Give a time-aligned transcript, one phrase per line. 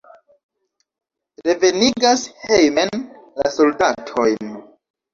[1.49, 3.05] Revenigas hejmen
[3.45, 4.61] la soldatojn!